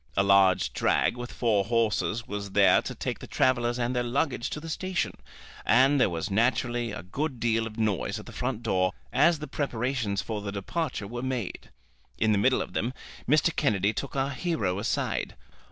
A 0.17 0.23
large 0.23 0.73
drag 0.73 1.15
with 1.15 1.31
four 1.31 1.63
horses 1.65 2.27
was 2.27 2.53
there 2.53 2.81
to 2.81 2.95
take 2.95 3.19
the 3.19 3.27
travellers 3.27 3.77
and 3.77 3.95
their 3.95 4.01
luggage 4.01 4.49
to 4.49 4.59
the 4.59 4.67
station, 4.67 5.13
and 5.63 6.01
there 6.01 6.09
was 6.09 6.31
naturally 6.31 6.91
a 6.91 7.03
good 7.03 7.39
deal 7.39 7.67
of 7.67 7.77
noise 7.77 8.17
at 8.19 8.25
the 8.25 8.31
front 8.31 8.63
door 8.63 8.93
as 9.13 9.37
the 9.37 9.47
preparations 9.47 10.19
for 10.19 10.41
the 10.41 10.51
departure 10.51 11.05
were 11.05 11.21
made. 11.21 11.69
In 12.17 12.31
the 12.31 12.39
middle 12.39 12.63
of 12.63 12.73
them 12.73 12.95
Mr. 13.29 13.55
Kennedy 13.55 13.93
took 13.93 14.15
our 14.15 14.31
hero 14.31 14.79
aside. 14.79 15.35